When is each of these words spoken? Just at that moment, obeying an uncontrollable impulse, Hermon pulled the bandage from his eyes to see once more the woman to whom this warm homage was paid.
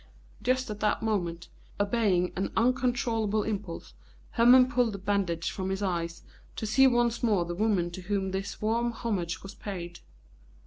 Just 0.41 0.67
at 0.71 0.79
that 0.79 1.03
moment, 1.03 1.47
obeying 1.79 2.33
an 2.35 2.51
uncontrollable 2.57 3.43
impulse, 3.43 3.93
Hermon 4.31 4.67
pulled 4.67 4.93
the 4.93 4.97
bandage 4.97 5.51
from 5.51 5.69
his 5.69 5.83
eyes 5.83 6.23
to 6.55 6.65
see 6.65 6.87
once 6.87 7.21
more 7.21 7.45
the 7.45 7.53
woman 7.53 7.91
to 7.91 8.01
whom 8.01 8.31
this 8.31 8.59
warm 8.59 8.89
homage 8.93 9.43
was 9.43 9.53
paid. 9.53 9.99